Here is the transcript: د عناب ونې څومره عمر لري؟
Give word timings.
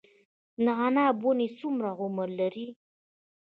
د 0.63 0.65
عناب 0.83 1.15
ونې 1.25 1.47
څومره 1.59 1.89
عمر 2.01 2.29
لري؟ 2.39 2.67